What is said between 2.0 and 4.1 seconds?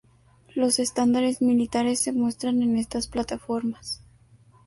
muestran en estas plataformas.